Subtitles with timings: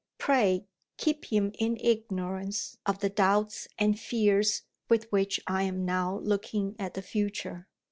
[0.17, 0.65] Pray
[0.97, 6.75] keep him in ignorance of the doubts and fears with which I am now looking
[6.79, 7.67] at the future.